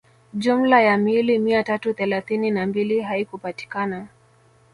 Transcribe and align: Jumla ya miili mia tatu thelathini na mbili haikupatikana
Jumla 0.33 0.81
ya 0.81 0.97
miili 0.97 1.39
mia 1.39 1.63
tatu 1.63 1.93
thelathini 1.93 2.51
na 2.51 2.67
mbili 2.67 3.01
haikupatikana 3.01 4.07